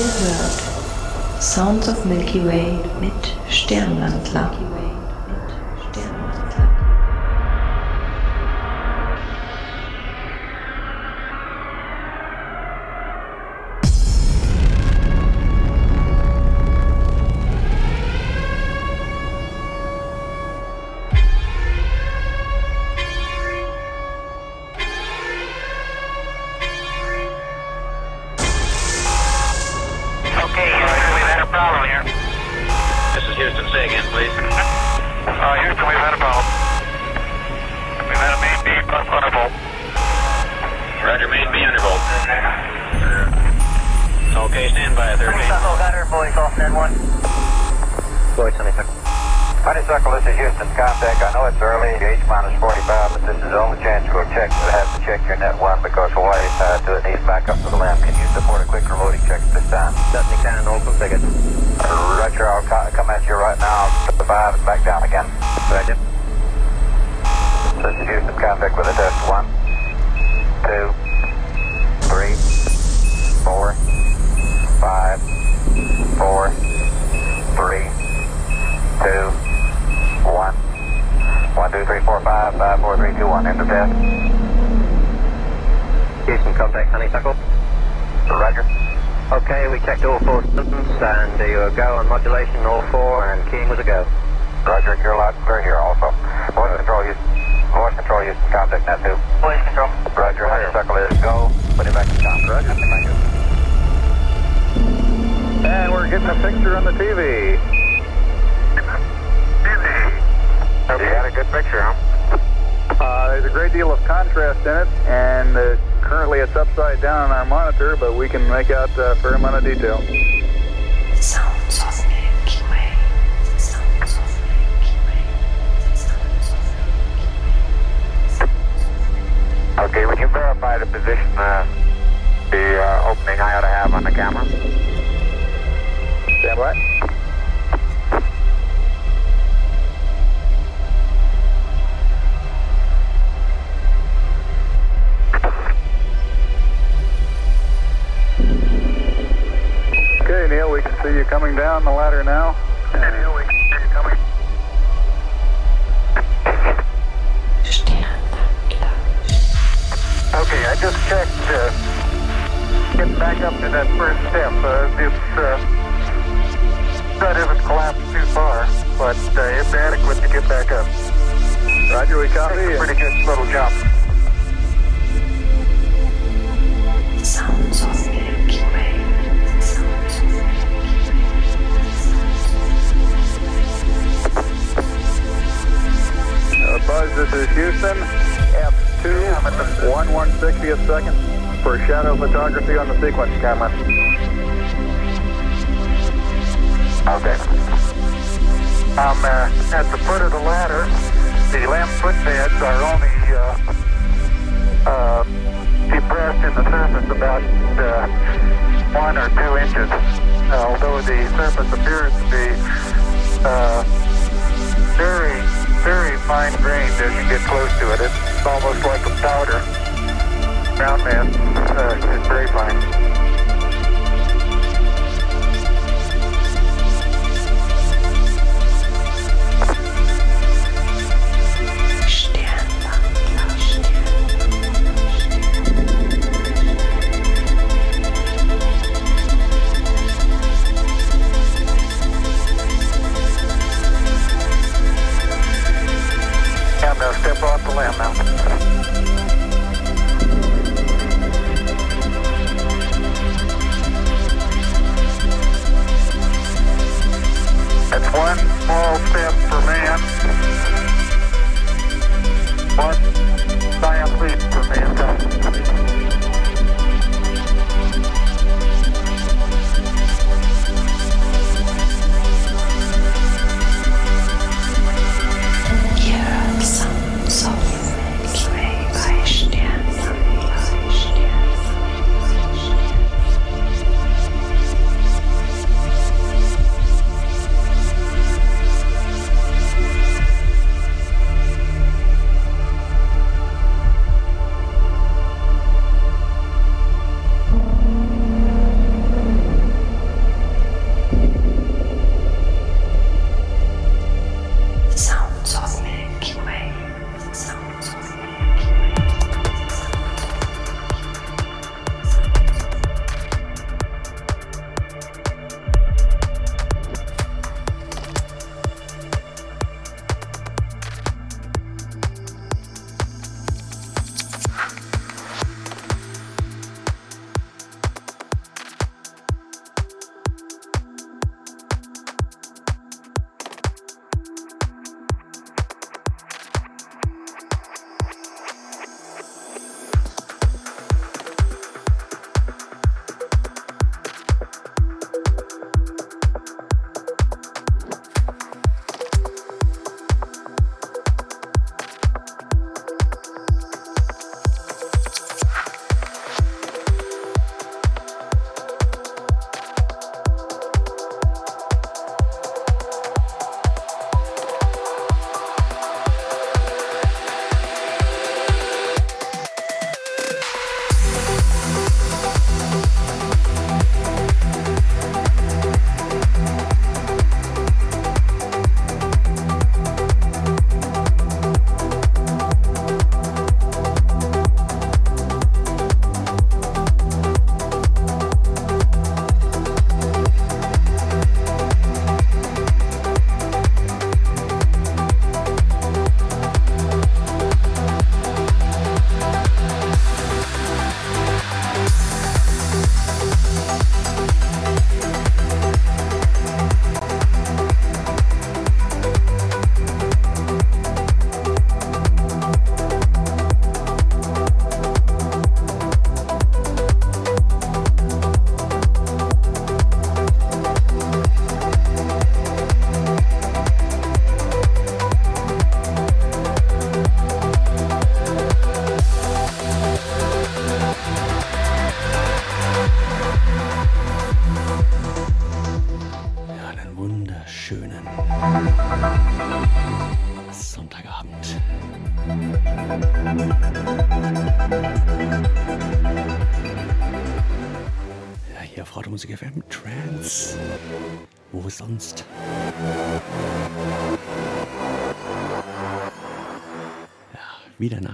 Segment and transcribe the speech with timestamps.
[0.00, 3.12] Ihr hört Sounds of Milky Way mit
[3.50, 4.50] Sternwandler.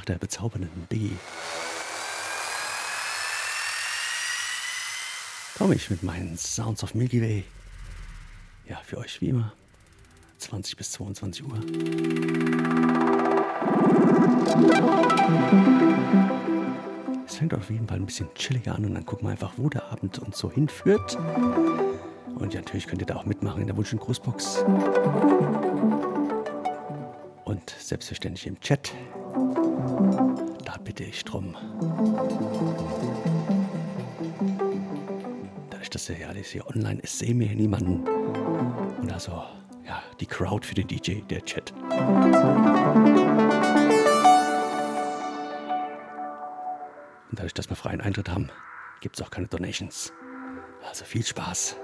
[0.06, 1.16] Der bezaubernden Biggie.
[5.58, 7.44] Komme ich mit meinen Sounds of Milky Way.
[8.68, 9.52] Ja, für euch wie immer.
[10.38, 11.58] 20 bis 22 Uhr.
[17.26, 19.68] Es fängt auf jeden Fall ein bisschen chilliger an und dann gucken wir einfach, wo
[19.68, 21.16] der Abend uns so hinführt.
[22.38, 24.64] Und ja, natürlich könnt ihr da auch mitmachen in der Wunsch- und Grußbox.
[27.44, 28.92] Und selbstverständlich im Chat.
[30.96, 31.54] Bitte ich drum.
[35.68, 38.08] Dadurch, dass ja alles hier online ist, sehen wir hier niemanden.
[39.02, 39.32] Und also,
[39.86, 41.72] ja, die Crowd für den DJ, der Chat.
[41.72, 41.90] Und
[47.32, 48.48] dadurch, dass wir freien Eintritt haben,
[49.02, 50.14] gibt es auch keine Donations.
[50.82, 51.76] Also viel Spaß.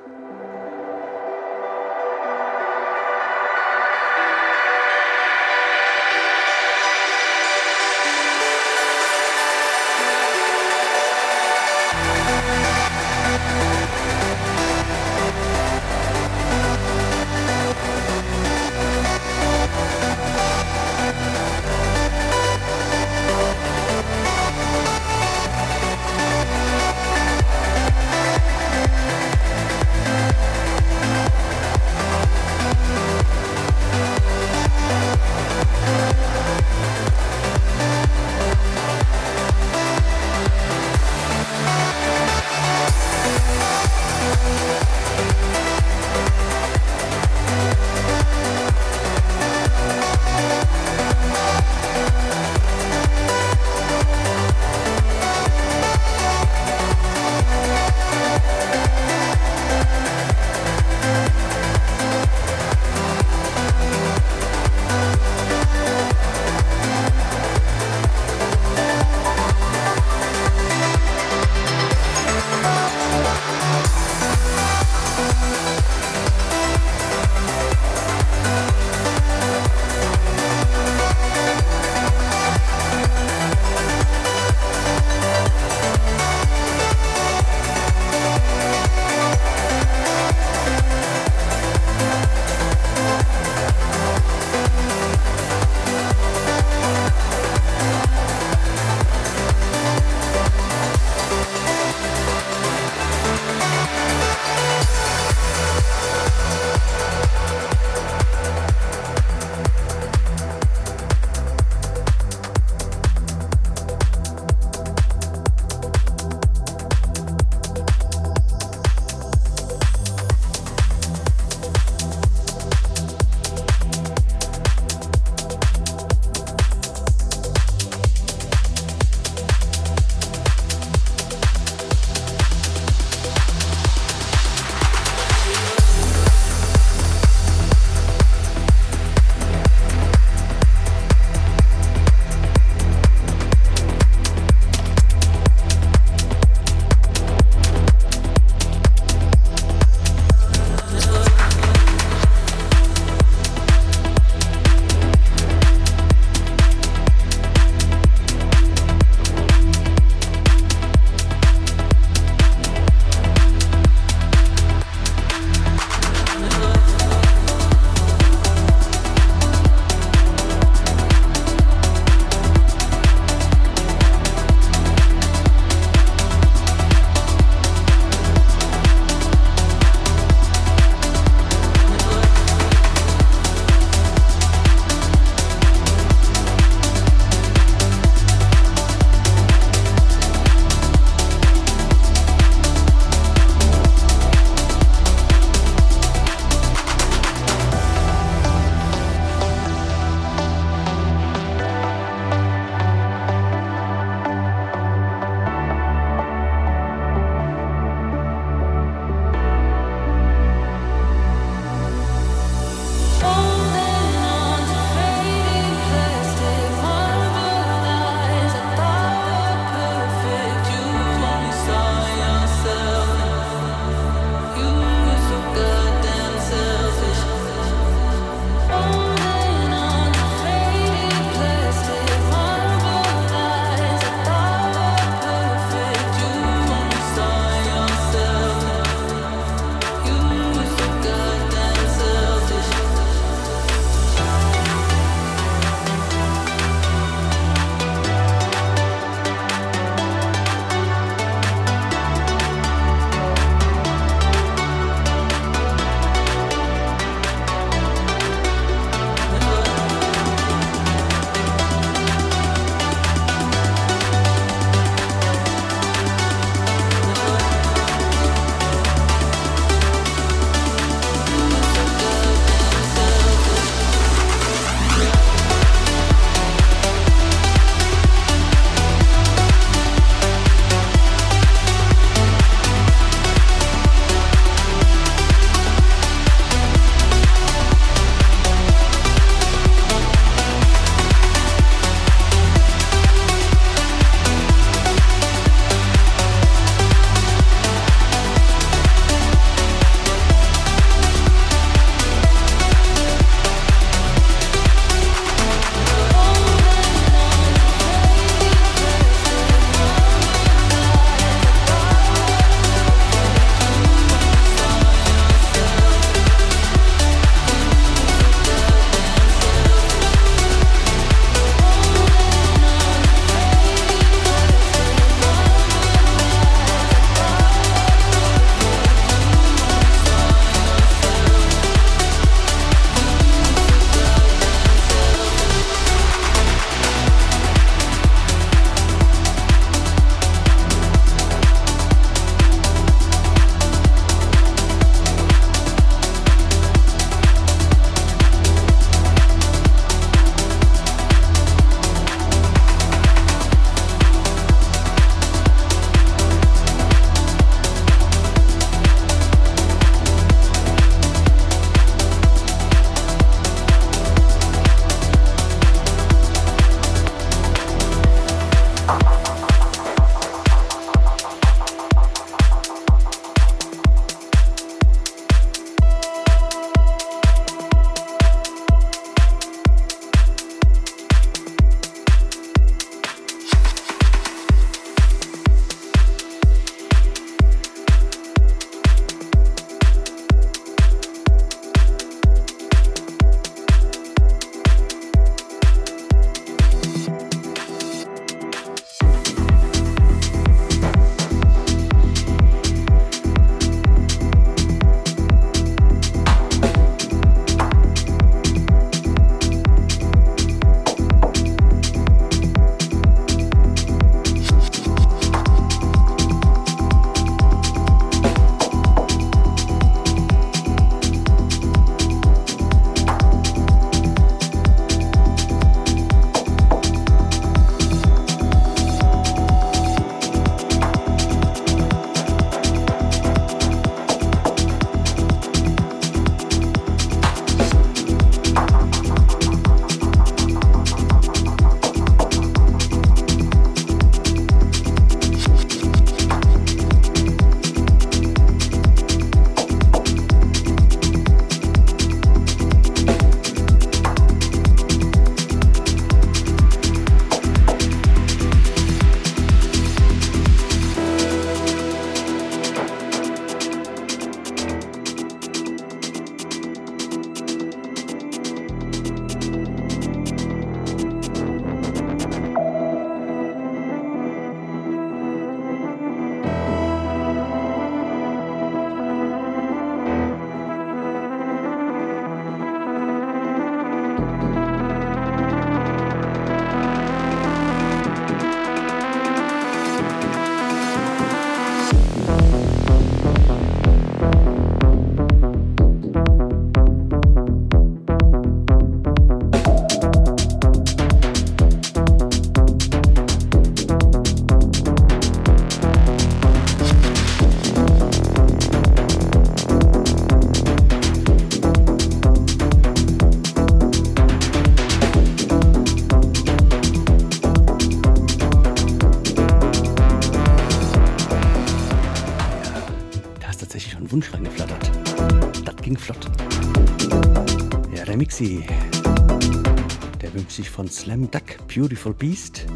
[530.92, 532.66] Slam Duck Beautiful Beast,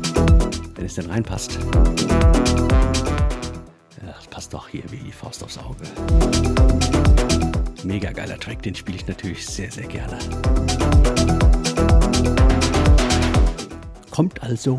[0.74, 1.58] wenn es denn reinpasst.
[4.00, 5.84] Das passt doch hier wie die Faust aufs Auge.
[7.84, 10.18] Mega geiler Track, den spiele ich natürlich sehr, sehr gerne.
[14.10, 14.78] Kommt also.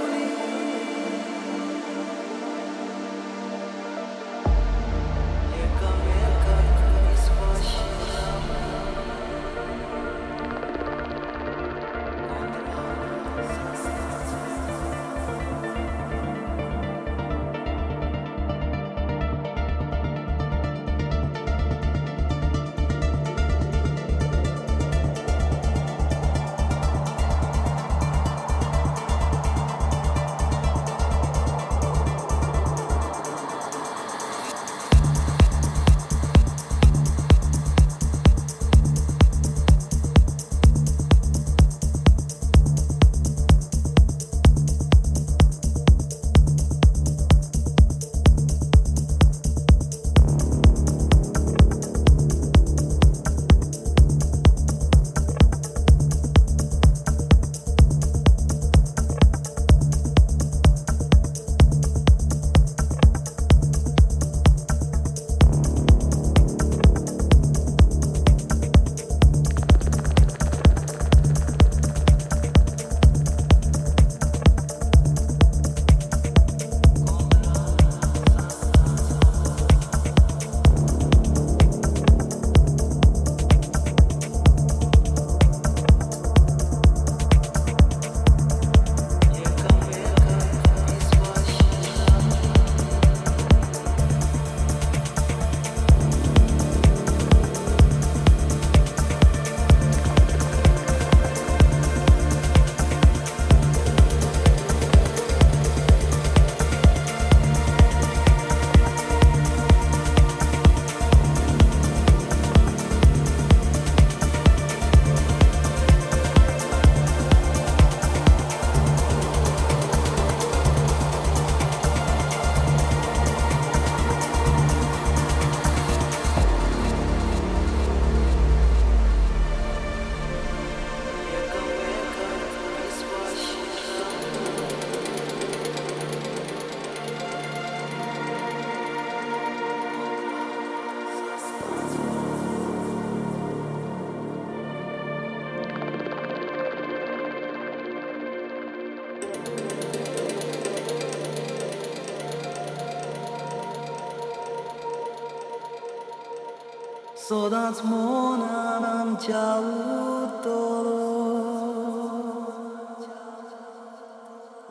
[157.31, 159.19] Sodați mâna, n-am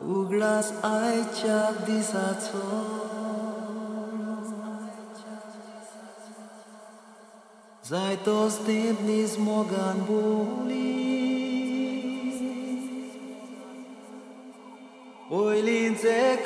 [0.07, 0.73] U glas
[1.85, 1.85] disato.
[1.85, 2.51] disați
[7.85, 11.01] Zaj to stebni zmogan boli.
[15.29, 16.39] Oj lince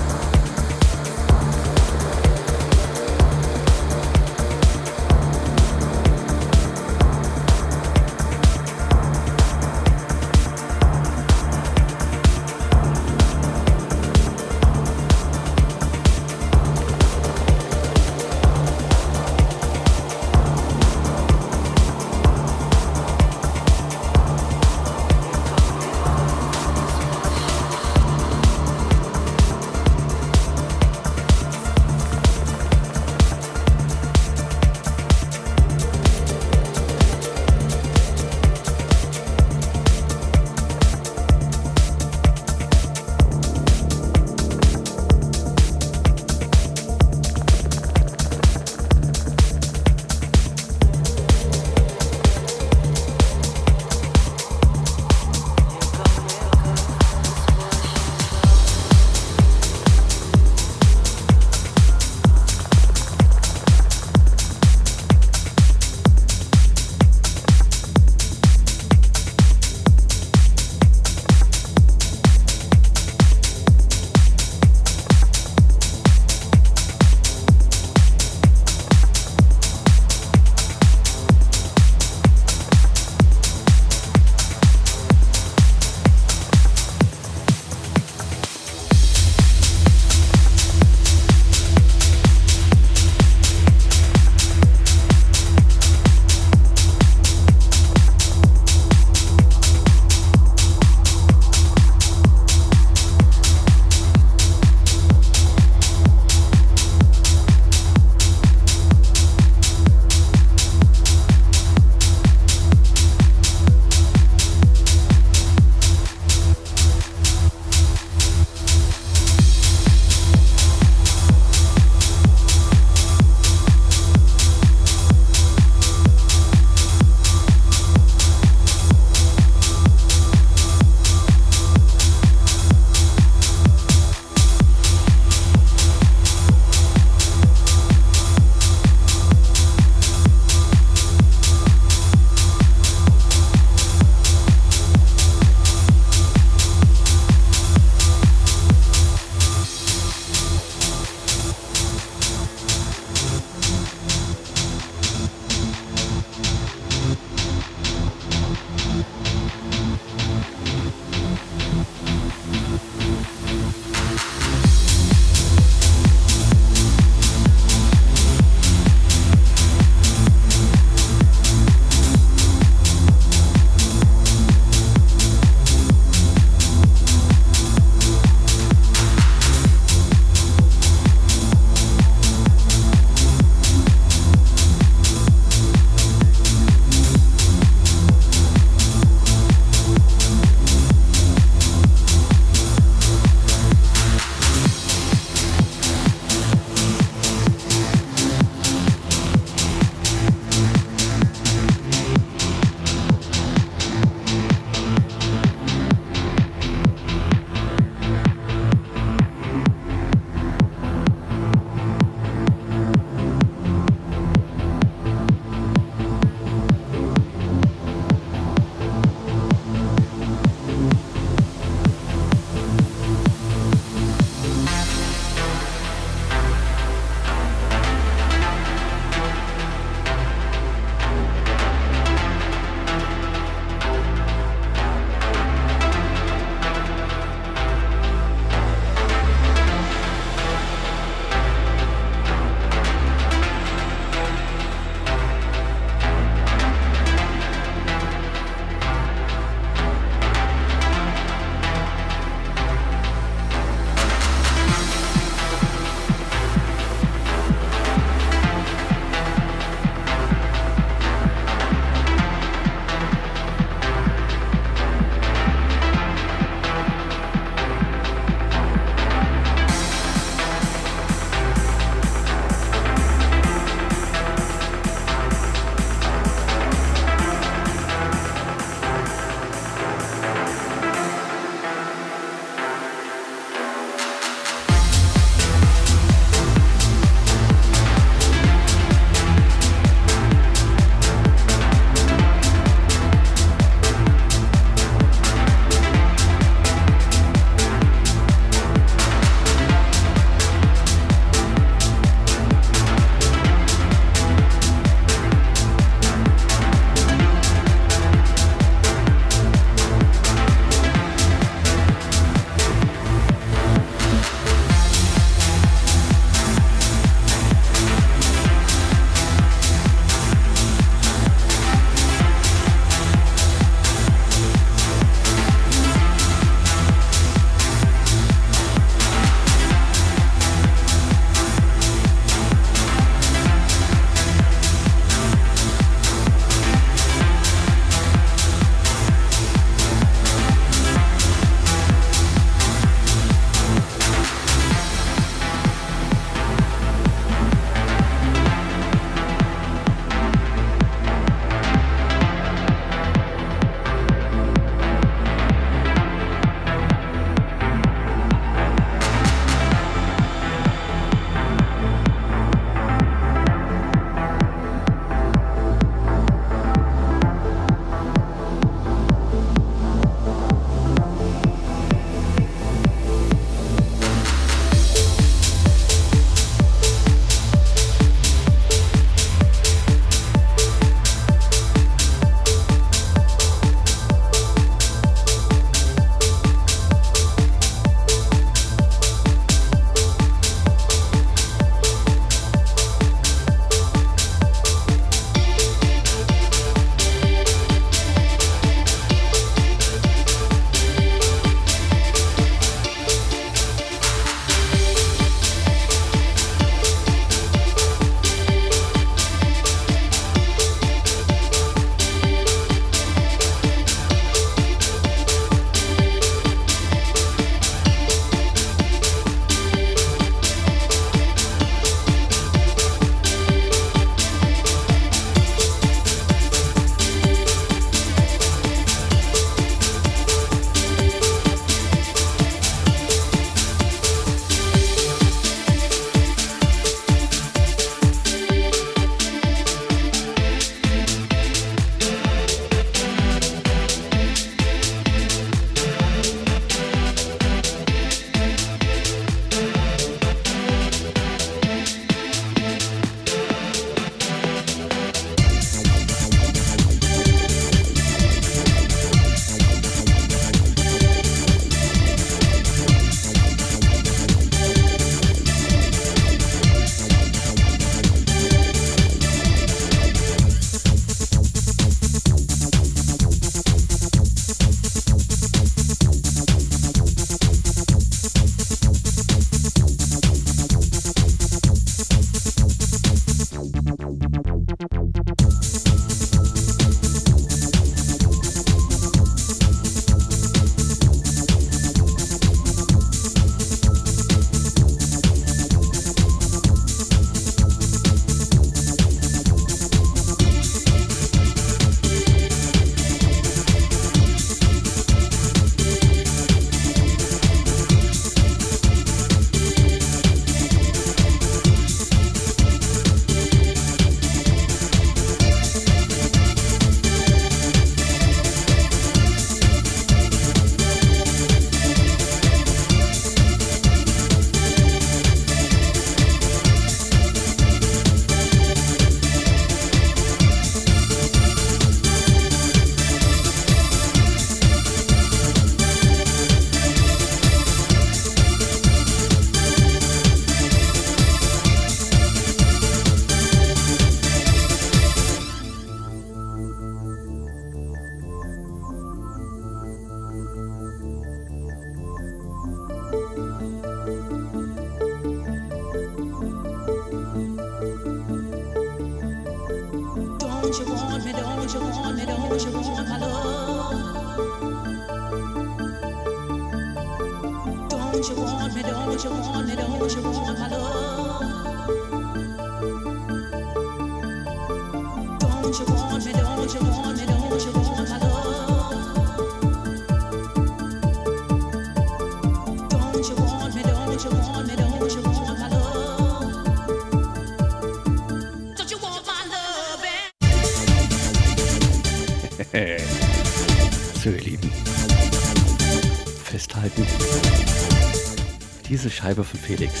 [599.20, 600.00] Scheibe von Felix,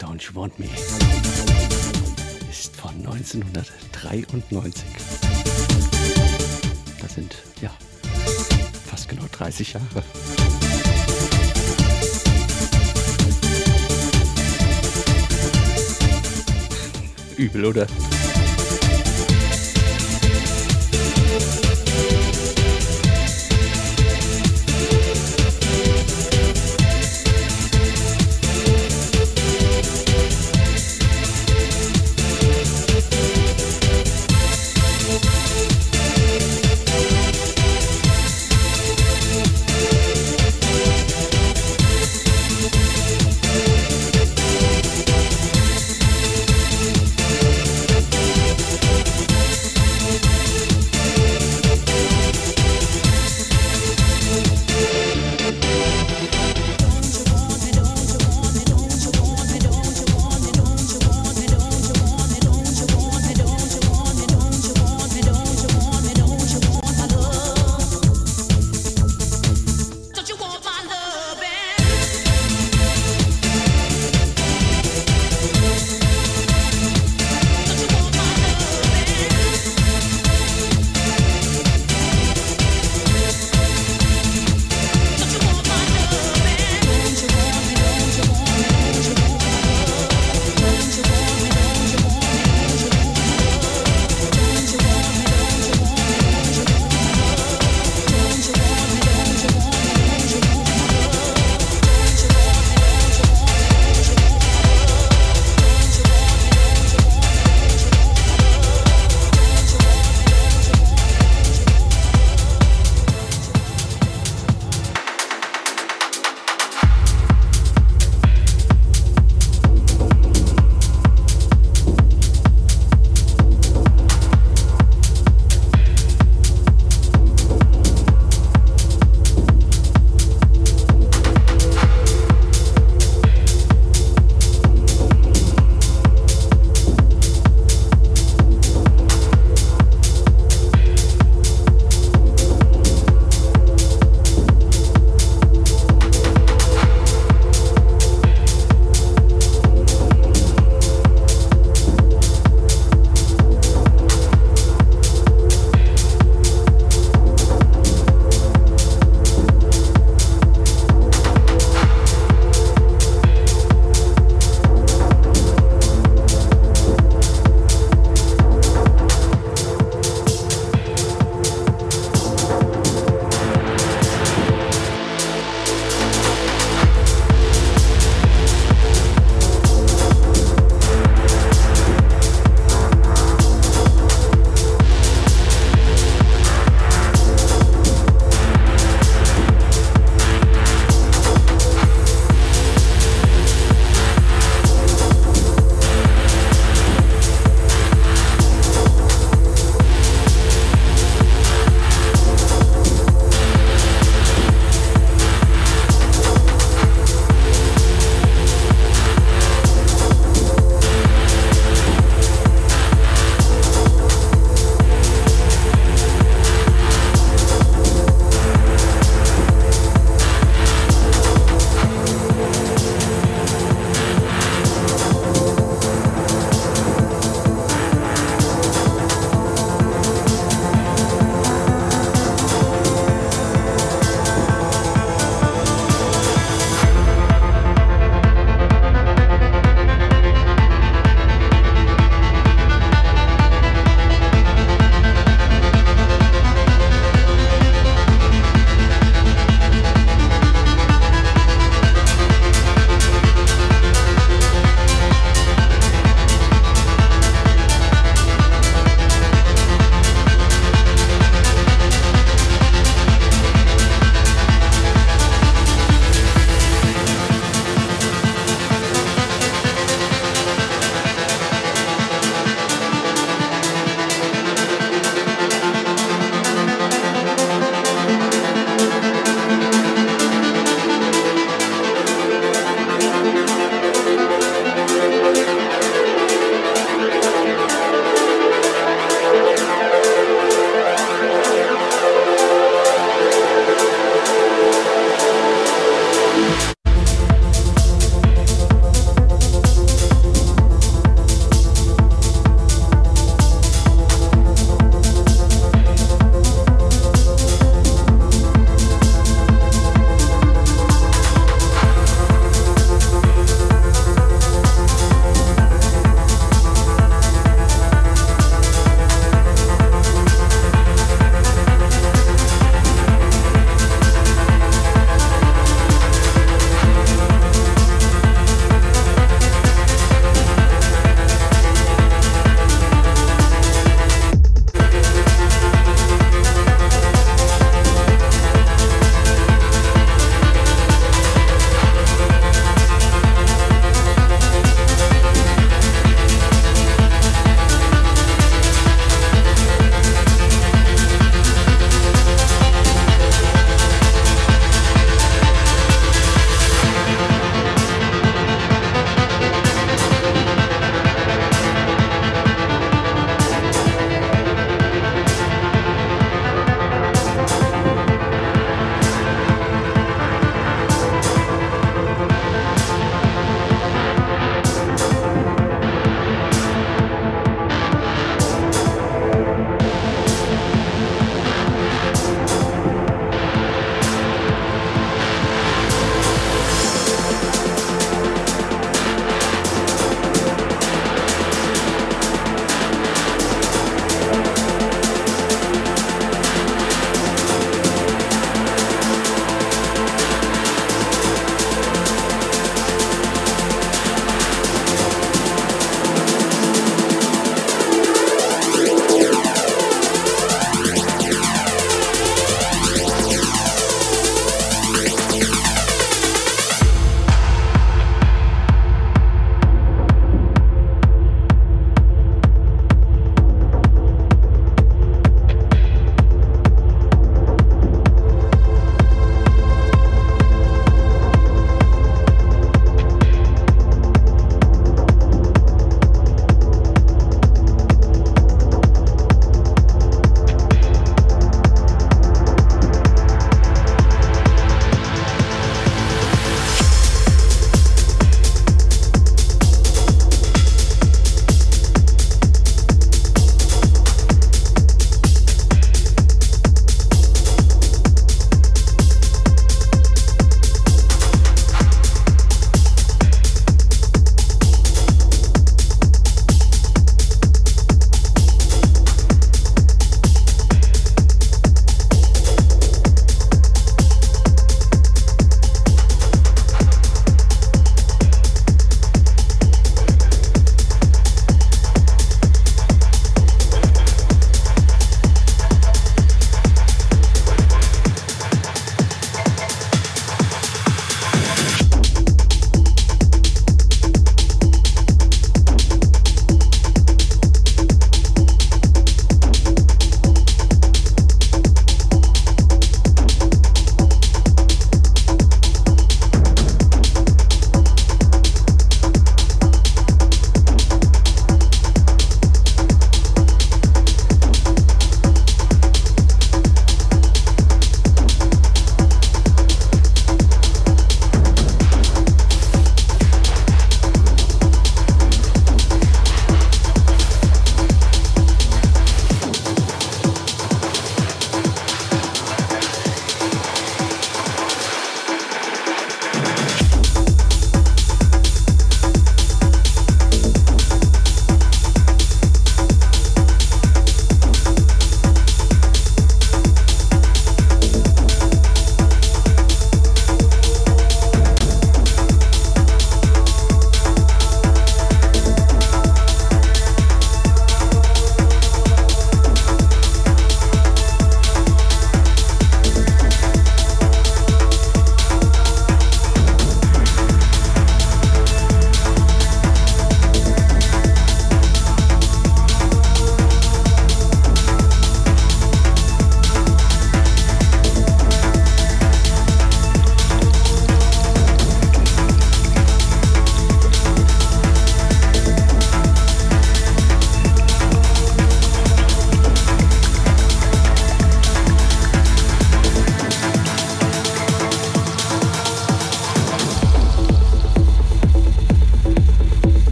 [0.00, 0.64] Don't You Want Me,
[2.50, 4.86] ist von 1993.
[7.02, 7.70] Das sind, ja,
[8.86, 10.02] fast genau 30 Jahre.
[17.36, 17.86] Übel, oder?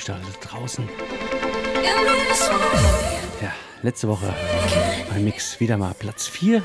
[0.00, 0.88] Euch da draußen.
[3.42, 3.52] Ja,
[3.82, 4.34] letzte Woche
[5.10, 6.62] beim Mix wieder mal Platz 4.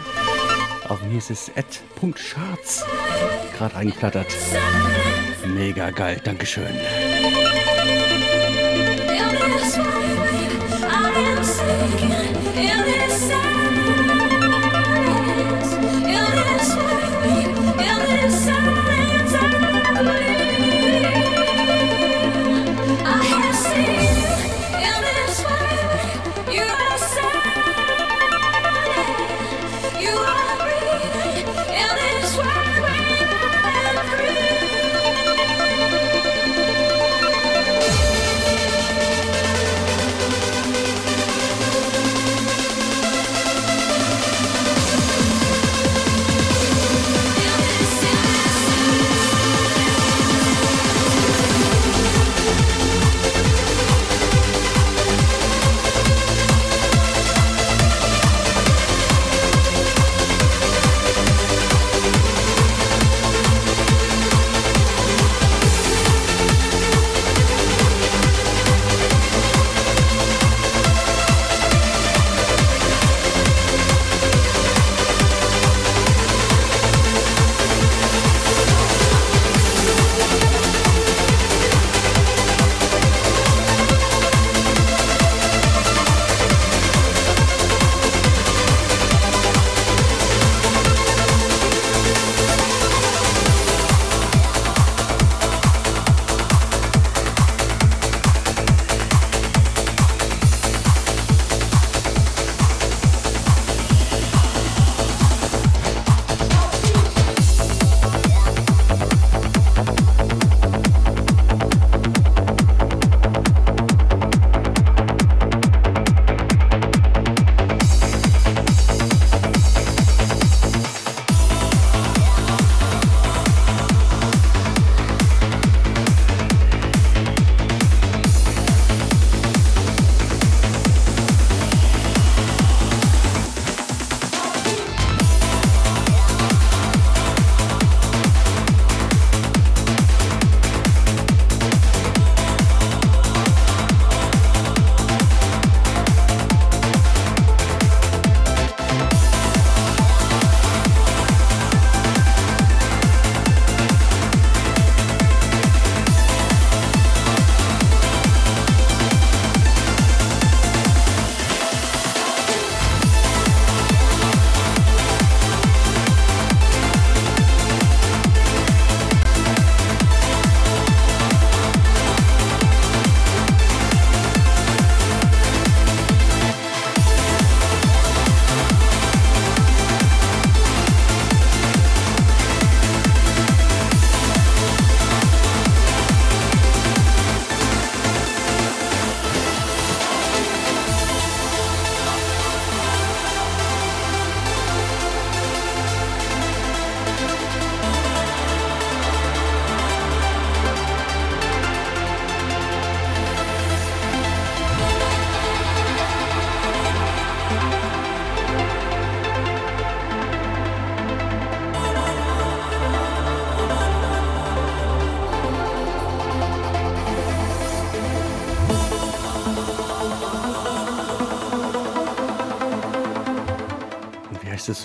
[0.88, 2.86] Auf mir ist es Ed.Charts
[3.58, 4.28] gerade eingeflattert.
[5.46, 6.76] Mega geil, Dankeschön.
[9.58, 9.78] ist
[13.08, 14.05] es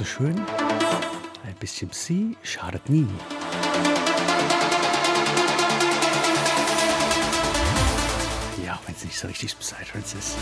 [0.01, 0.35] so schön?
[1.45, 3.07] Ein bisschen Psi schadet nie.
[8.65, 10.37] Ja, wenn es nicht so richtig Psytrance ist.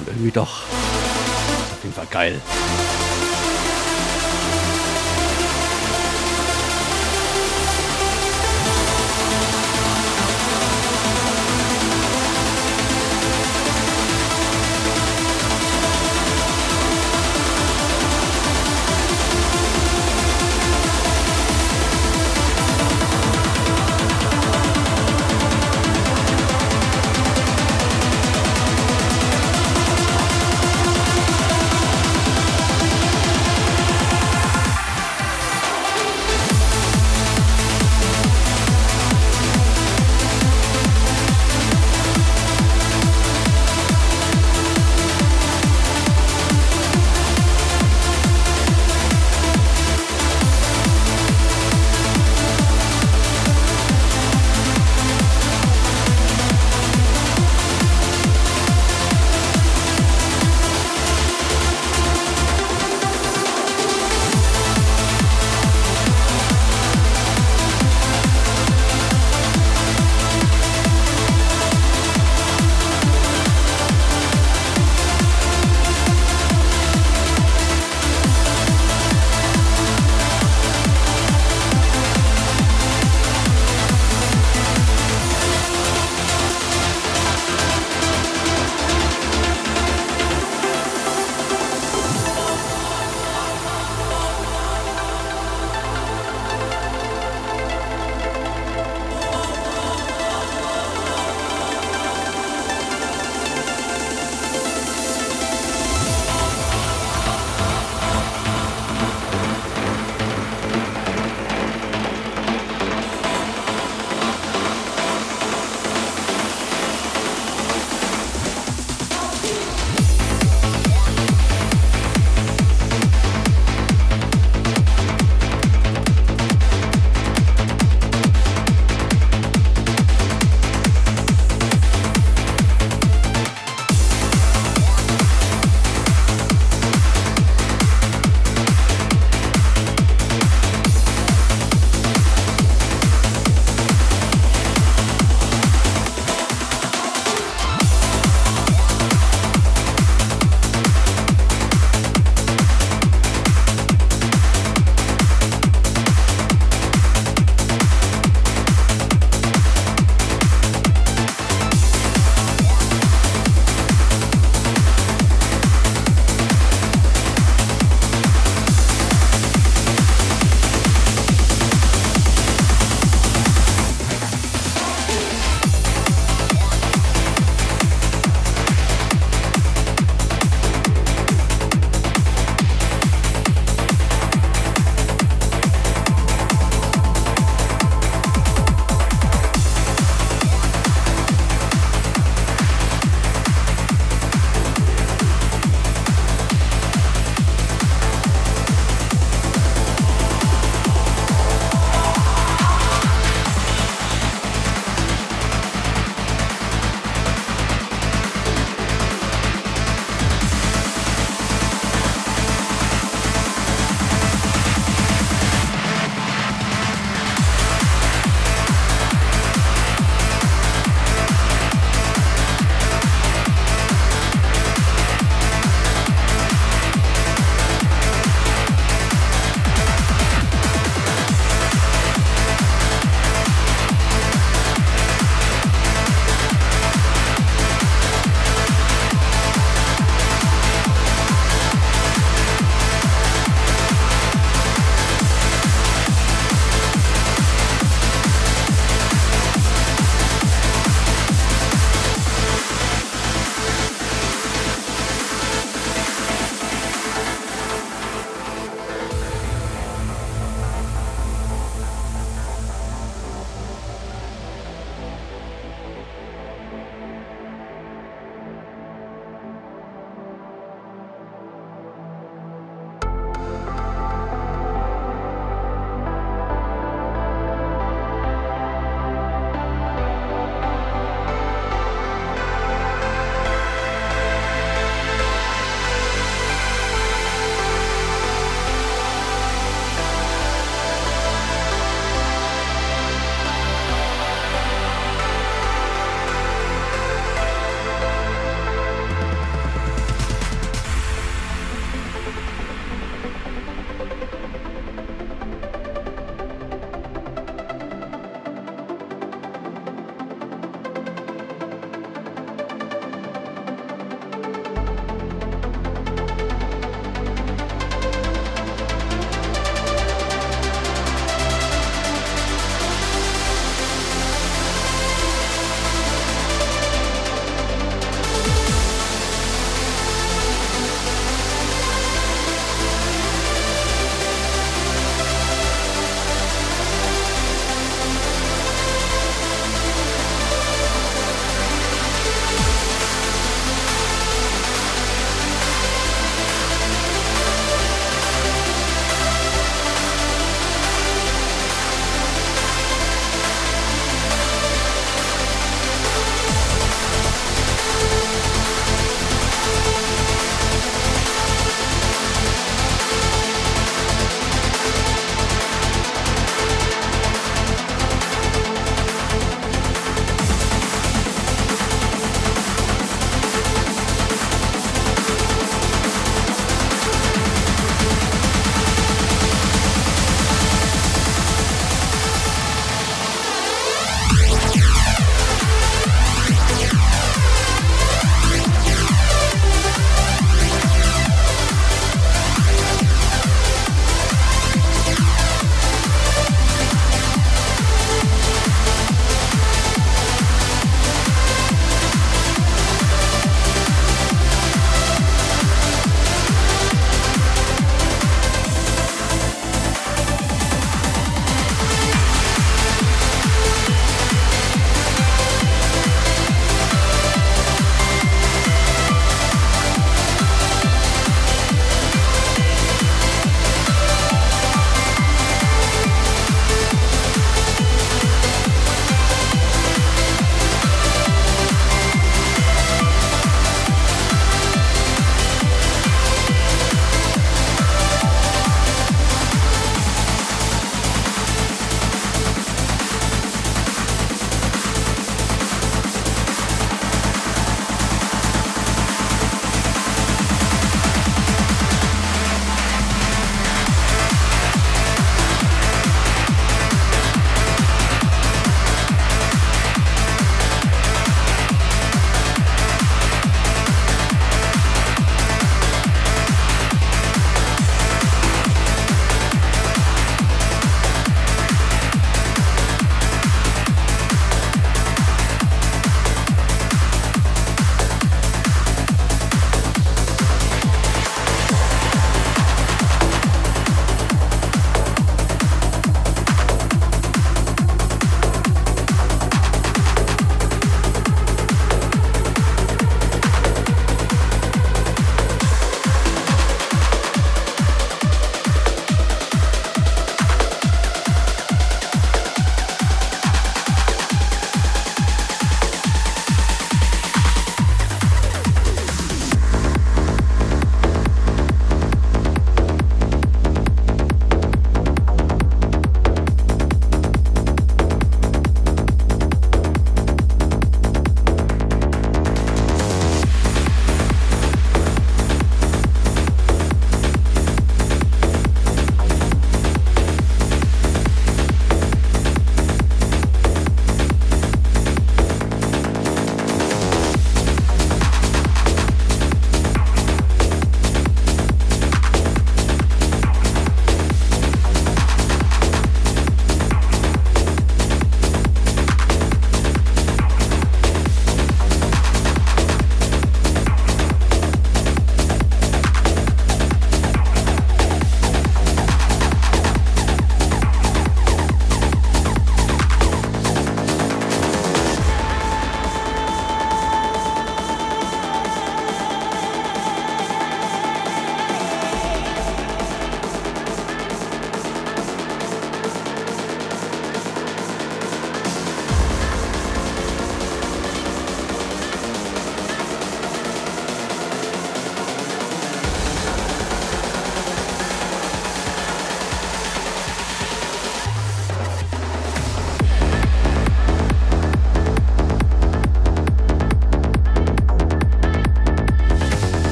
[0.00, 0.62] Und irgendwie doch.
[0.64, 2.40] Ist auf jeden Fall geil.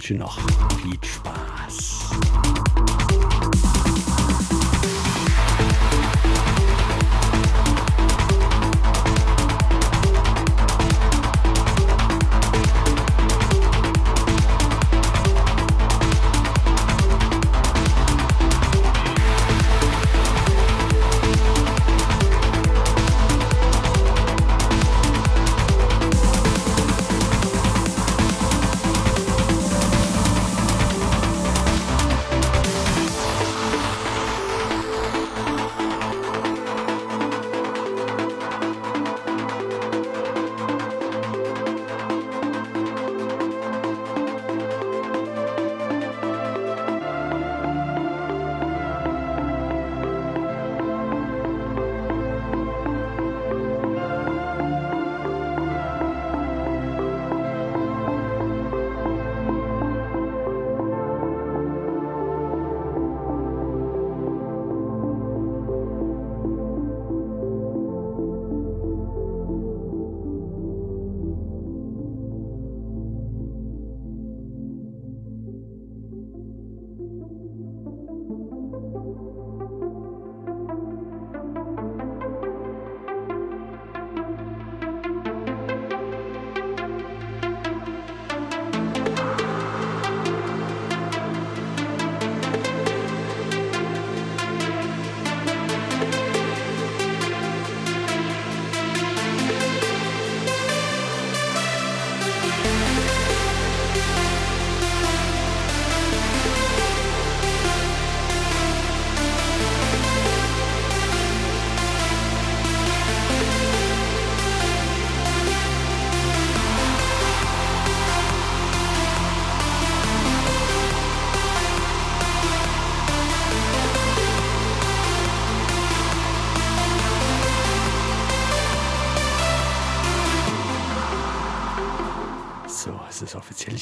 [0.00, 0.59] Stündchen noch.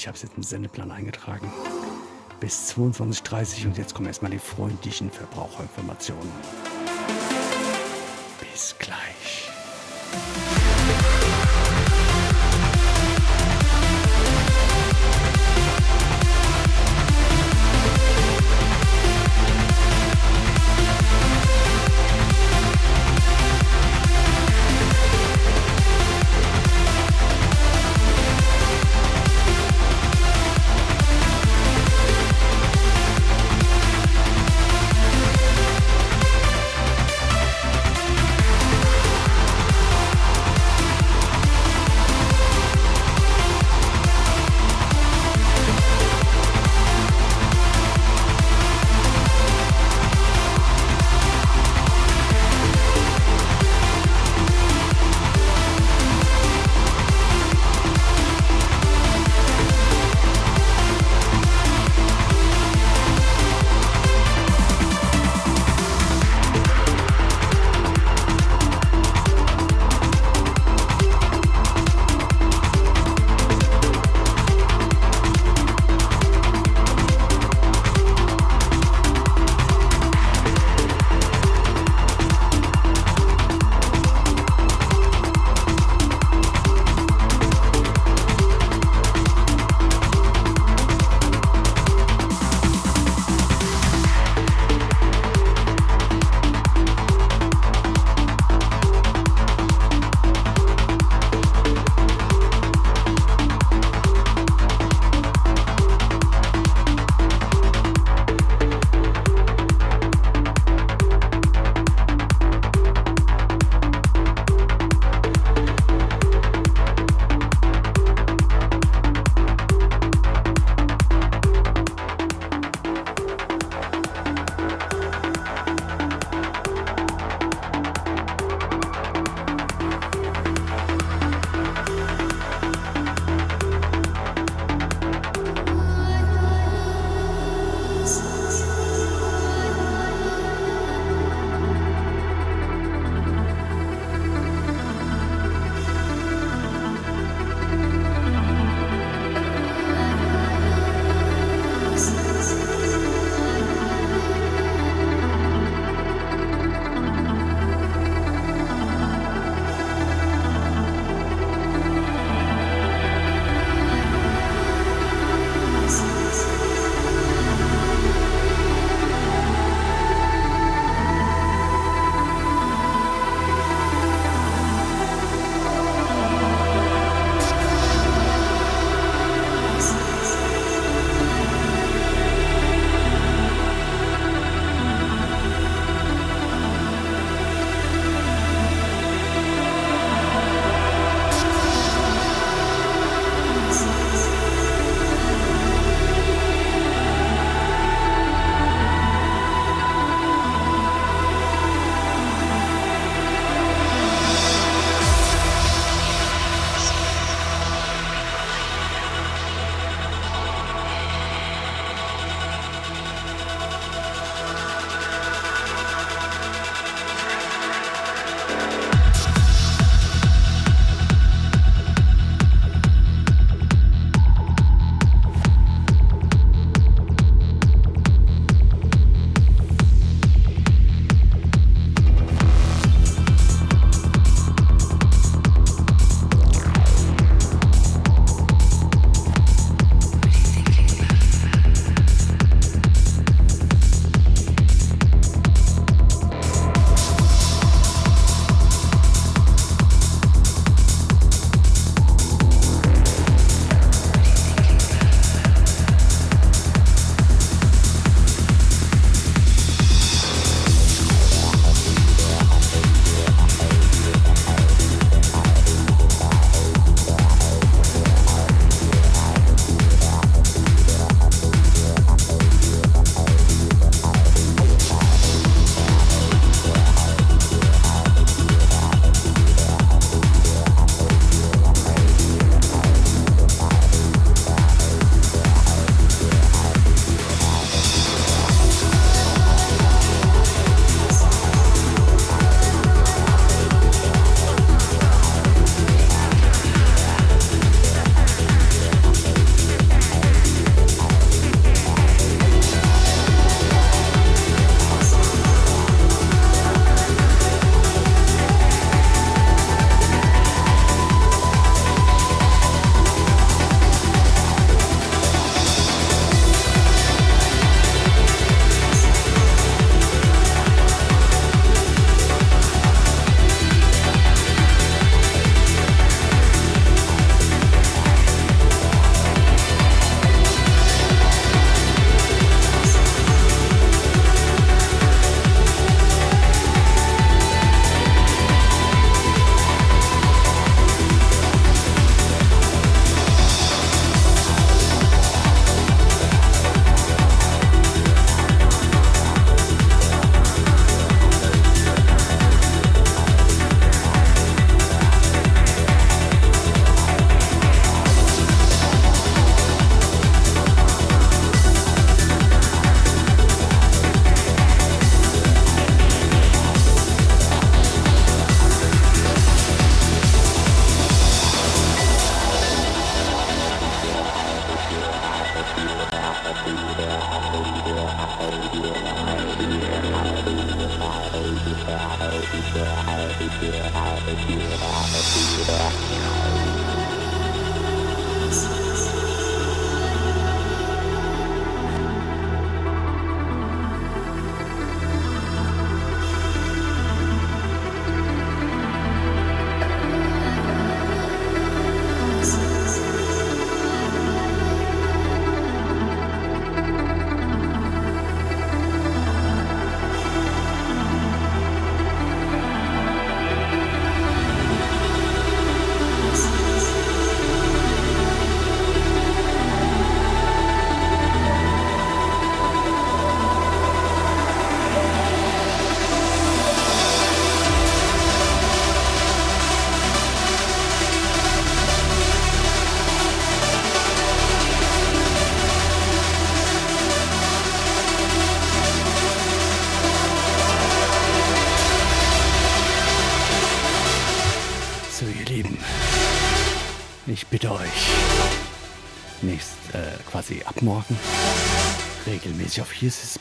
[0.08, 1.52] Habe es jetzt im Sendeplan eingetragen.
[2.40, 6.32] Bis 22.30 Uhr und jetzt kommen erstmal die freundlichen Verbraucherinformationen.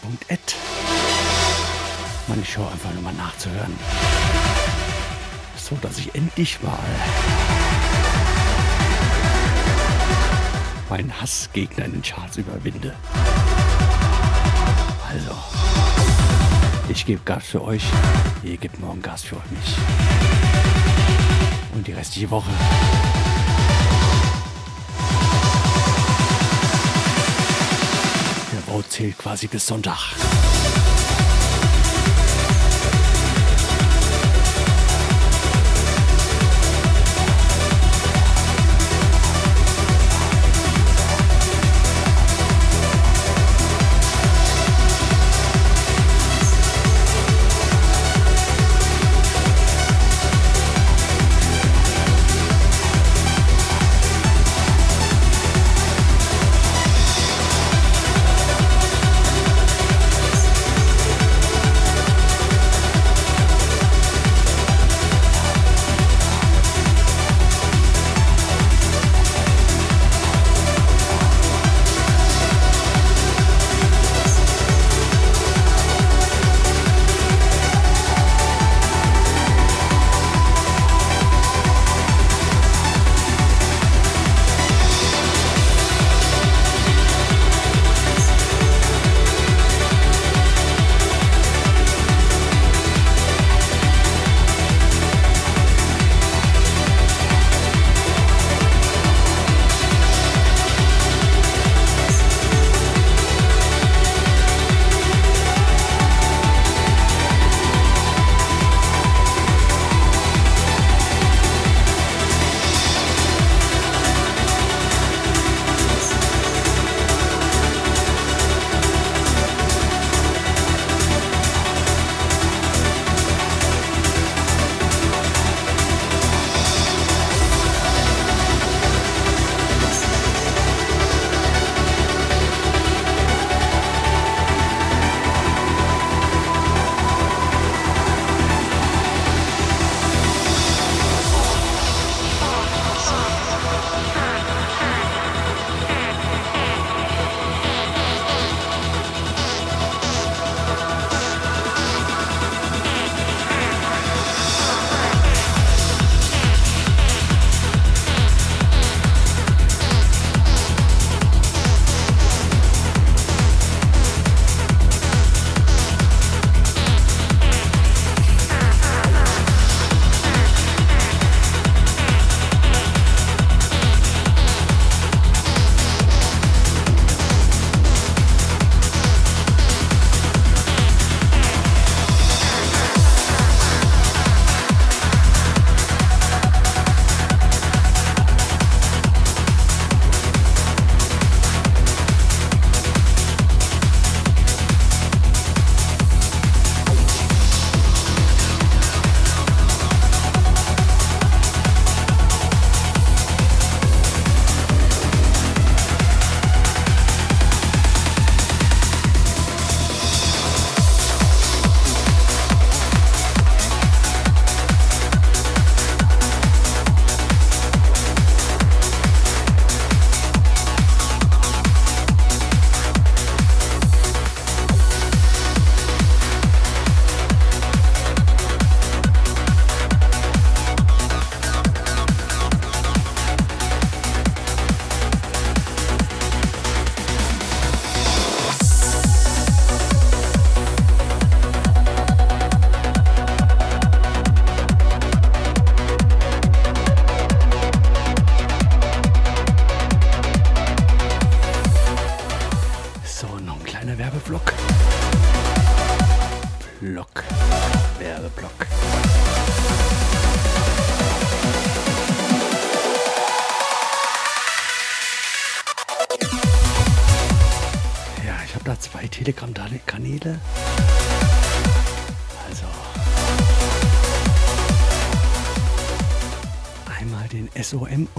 [0.08, 0.56] hiersis.at
[2.28, 3.74] meine Show einfach nur mal nachzuhören.
[5.58, 6.78] So dass ich endlich mal
[10.90, 12.94] meinen Hassgegner in den Charts überwinde.
[15.10, 15.32] Also,
[16.90, 17.84] ich gebe Gas für euch,
[18.44, 19.78] ihr gebt morgen Gas für mich.
[21.74, 22.50] Und die restliche Woche
[28.78, 30.47] Vote zählt quasi bis Sonntag.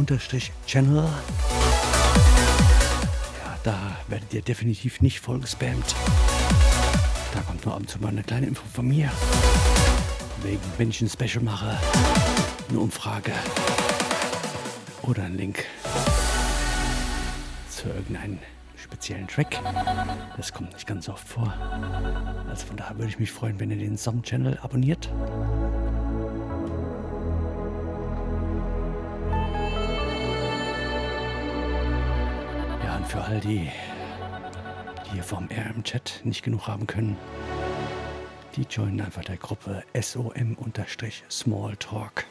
[0.08, 1.04] SOM-Channel.
[3.44, 3.76] Ja, da
[4.08, 5.94] werdet ihr definitiv nicht voll gespammt.
[7.34, 9.10] Da kommt nur ab und zu mal eine kleine Info von mir.
[10.42, 11.76] Wegen, wenn ich ein Special mache,
[12.70, 13.32] eine Umfrage
[15.02, 15.64] oder ein Link
[17.68, 18.38] zu irgendeinem
[18.76, 19.60] speziellen Track.
[20.36, 21.52] Das kommt nicht ganz oft vor.
[22.48, 25.10] Also von daher würde ich mich freuen, wenn ihr den Som-Channel abonniert.
[33.18, 33.68] Für all die,
[35.06, 37.16] die hier vom RM-Chat nicht genug haben können,
[38.54, 42.26] die joinen einfach der Gruppe SOM-Smalltalk.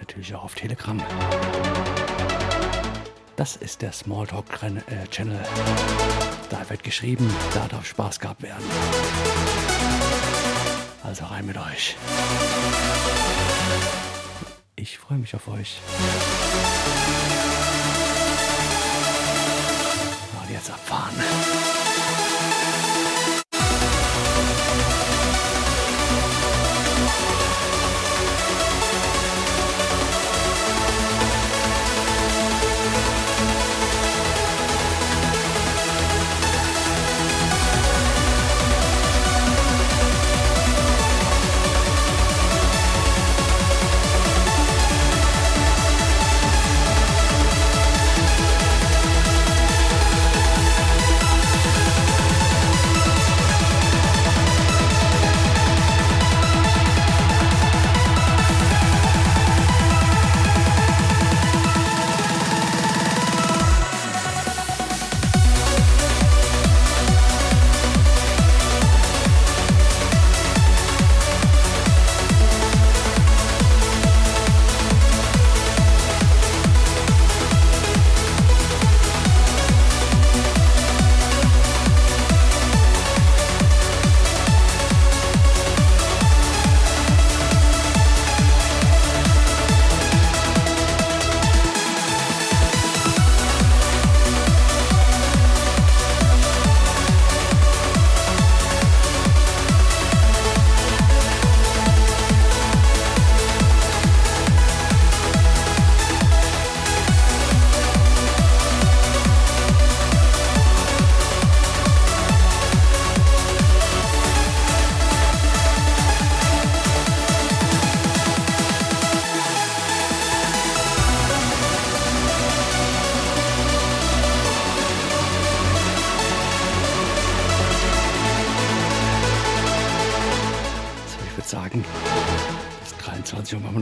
[0.00, 1.00] Natürlich auch auf Telegram.
[3.36, 5.38] Das ist der Smalltalk-Channel.
[6.50, 8.64] Da wird geschrieben, da darf Spaß gehabt werden.
[11.04, 11.94] Also rein mit euch.
[14.88, 15.80] Ich freue mich auf euch.
[20.40, 21.12] Und jetzt abfahren.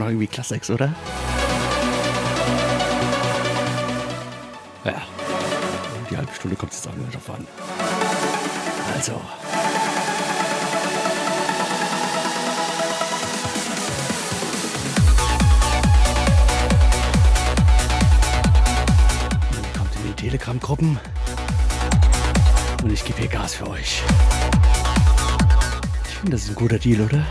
[0.05, 0.94] Noch irgendwie Classics, oder?
[4.84, 5.02] Ja,
[6.10, 7.47] die halbe Stunde kommt jetzt auch nicht drauf an.
[8.94, 9.12] Also.
[19.78, 21.00] Kommt in die Telegram-Gruppen
[22.83, 24.02] und ich gebe hier Gas für euch.
[26.08, 27.24] Ich finde, das ist ein guter Deal, oder?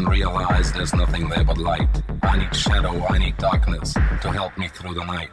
[0.00, 2.02] and realize there's nothing there but light.
[2.22, 5.30] I need shadow, I need darkness to help me through the night.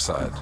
[0.00, 0.32] side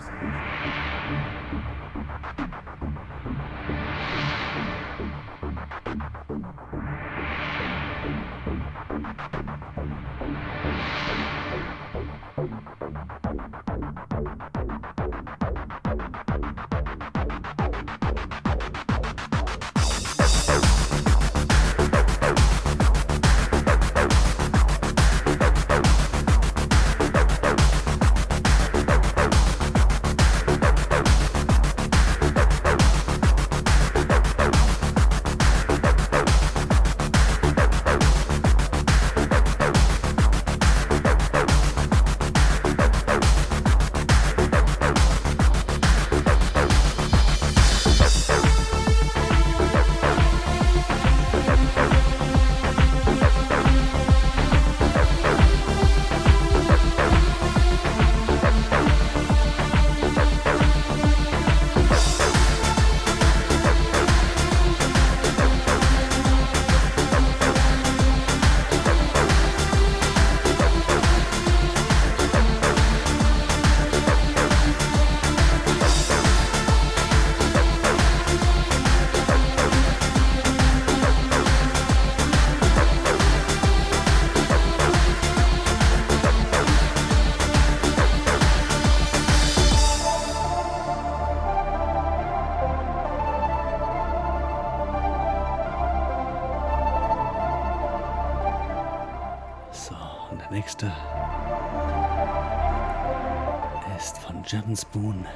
[105.02, 105.26] Spoon.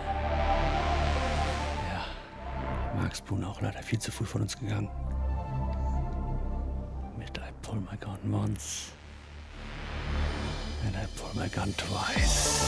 [1.90, 2.04] Ja,
[2.94, 4.88] Mark Spoon auch leider viel zu früh von uns gegangen.
[7.18, 8.92] Mit I pull my gun once.
[10.84, 12.62] And I pull my gun twice.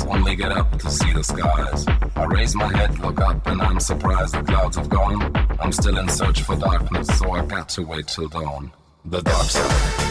[0.00, 1.86] only get up to see the skies.
[2.16, 5.32] I raise my head, look up, and I'm surprised the clouds have gone.
[5.60, 8.72] I'm still in search for darkness, so I got to wait till dawn.
[9.04, 10.03] The dark side.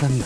[0.00, 0.20] Anthem.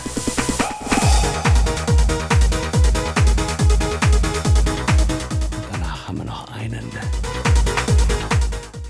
[5.55, 6.91] Und danach haben wir noch einen.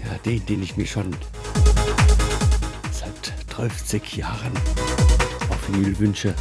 [0.03, 1.16] Ja, den, den ich mir schon
[2.92, 4.52] seit 30 Jahren
[5.50, 6.34] auf Vinyl wünsche.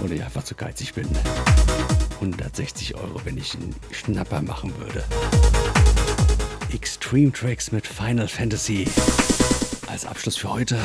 [0.00, 1.08] Und ich einfach zu geizig bin.
[2.20, 5.04] 160 Euro, wenn ich einen Schnapper machen würde.
[6.72, 8.86] Extreme Tracks mit Final Fantasy
[9.94, 10.76] als Abschluss für heute.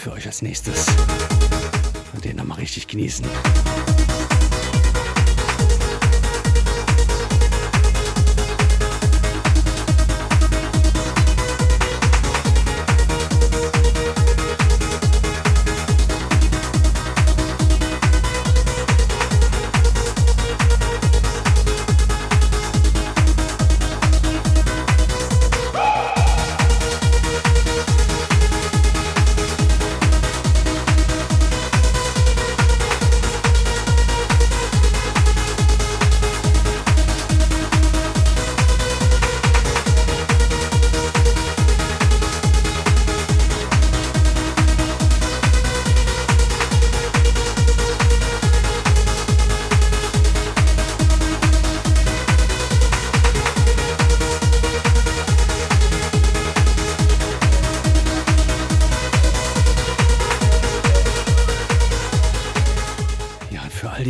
[0.00, 0.86] Für euch als nächstes.
[2.14, 3.26] Und den nochmal richtig genießen.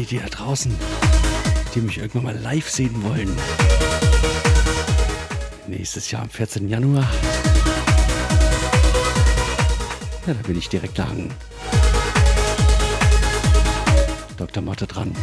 [0.00, 0.74] Ja, und für all die, da draußen,
[1.74, 3.36] die mich irgendwann mal live sehen wollen.
[5.66, 6.68] nächstes Jahr am 14.
[6.68, 7.06] Januar.
[10.26, 11.30] Ja, da bin ich direkt lang.
[14.36, 14.62] Dr.
[14.62, 15.14] Motte dran.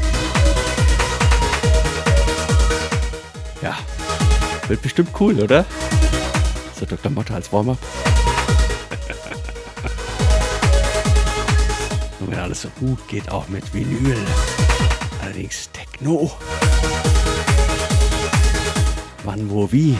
[3.61, 3.77] Ja,
[4.67, 5.65] wird bestimmt cool, oder?
[6.79, 7.11] So Dr.
[7.11, 7.79] Motte als Warm-up.
[12.19, 14.17] Und wenn alles so gut geht, auch mit Vinyl.
[15.37, 16.31] Allerdings Techno.
[19.23, 19.95] Wann, wo, wie.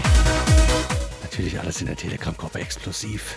[1.22, 3.36] Natürlich alles in der Telegram-Gruppe explosiv.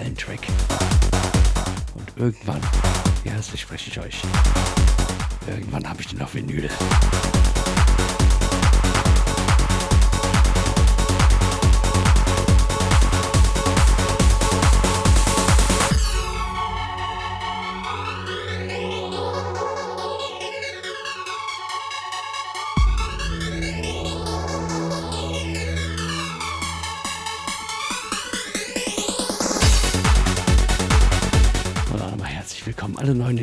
[0.00, 0.40] Geilen Track.
[1.94, 2.60] Und irgendwann,
[3.24, 4.22] ja, das verspreche ich euch,
[5.46, 6.70] irgendwann habe ich den auf Vinyl.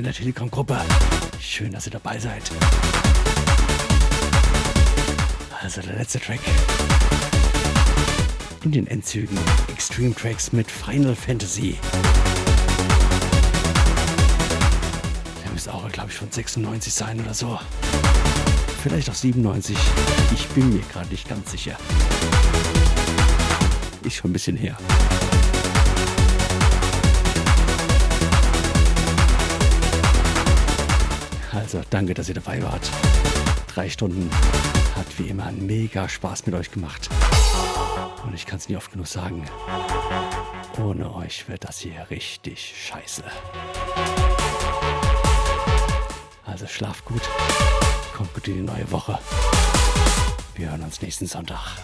[0.08, 0.80] Der Telegram-Gruppe.
[1.38, 2.42] Schön, dass ihr dabei seid.
[5.62, 6.40] Also der letzte Track.
[8.64, 9.38] In den Endzügen
[9.68, 11.78] Extreme Tracks mit Final Fantasy.
[15.44, 17.60] Der müsste auch, glaube ich, von 96 sein oder so.
[18.82, 19.76] Vielleicht auch 97.
[20.34, 21.76] Ich bin mir gerade nicht ganz sicher.
[24.04, 24.78] Ist schon ein bisschen her.
[31.68, 32.90] Also danke, dass ihr dabei wart.
[33.76, 34.30] Drei Stunden
[34.96, 37.10] hat wie immer mega Spaß mit euch gemacht.
[38.26, 39.44] Und ich kann es nie oft genug sagen.
[40.82, 43.22] Ohne euch wird das hier richtig scheiße.
[46.46, 47.24] Also schlaft gut.
[48.16, 49.20] Kommt gut in die neue Woche.
[50.56, 51.80] Wir hören uns nächsten Sonntag.